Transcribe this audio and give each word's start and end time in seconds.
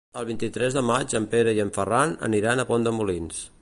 El 0.19 0.23
vint-i-tres 0.29 0.77
de 0.77 0.83
maig 0.87 1.13
en 1.21 1.29
Pere 1.35 1.55
i 1.59 1.63
en 1.67 1.71
Ferran 1.79 2.19
aniran 2.33 2.63
a 2.65 2.71
Pont 2.73 2.89
de 2.91 2.99
Molins. 3.01 3.49